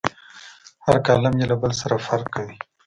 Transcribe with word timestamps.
هر 0.85 0.97
کالم 1.05 1.33
یې 1.41 1.45
له 1.51 1.55
بل 1.61 1.71
سره 1.81 2.03
فرق 2.05 2.25
کوي. 2.35 2.55